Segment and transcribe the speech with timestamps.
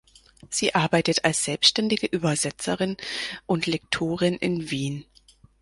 [0.49, 2.97] Sie arbeitet als selbstständige Übersetzerin
[3.45, 5.05] und Lektorin in Wien.